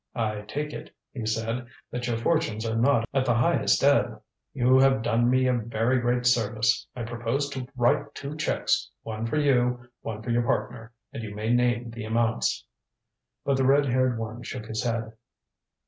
[0.15, 4.19] "I take it," he said, "that your fortunes are not at the highest ebb.
[4.51, 6.87] You have done me a very great service.
[6.95, 11.35] I propose to write two checks one for you, one for your partner and you
[11.35, 12.65] may name the amounts."
[13.45, 15.13] But the red haired one shook his head.